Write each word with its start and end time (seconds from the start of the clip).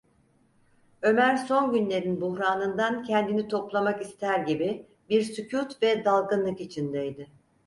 Ömer 1.01 1.37
son 1.37 1.73
günlerin 1.73 2.21
buhranından 2.21 3.03
kendini 3.03 3.47
toplamak 3.47 4.01
ister 4.01 4.39
gibi 4.39 4.85
bir 5.09 5.23
sükût 5.23 5.83
ve 5.83 6.05
dalgınlık 6.05 6.61
içindeydi. 6.61 7.27